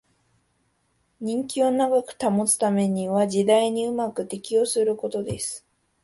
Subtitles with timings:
[1.19, 5.63] 人気を長く保つためには時代にうまく適応することです